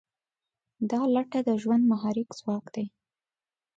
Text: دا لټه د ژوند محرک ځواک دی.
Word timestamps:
دا 0.89 1.01
لټه 1.15 1.39
د 1.47 1.49
ژوند 1.61 1.83
محرک 1.91 2.29
ځواک 2.39 2.65
دی. 2.75 2.85